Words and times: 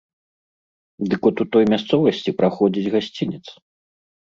Дык 1.11 1.21
от 1.31 1.37
у 1.45 1.47
той 1.57 1.63
мясцовасці 1.75 2.35
праходзіць 2.41 2.91
гасцінец. 2.99 3.45